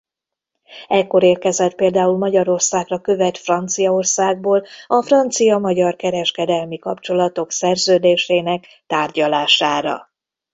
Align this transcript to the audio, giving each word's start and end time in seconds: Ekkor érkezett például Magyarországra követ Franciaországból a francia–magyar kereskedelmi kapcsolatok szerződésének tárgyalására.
Ekkor 0.87 1.23
érkezett 1.23 1.75
például 1.75 2.17
Magyarországra 2.17 3.01
követ 3.01 3.37
Franciaországból 3.37 4.65
a 4.87 5.01
francia–magyar 5.03 5.95
kereskedelmi 5.95 6.77
kapcsolatok 6.77 7.51
szerződésének 7.51 8.67
tárgyalására. 8.87 10.09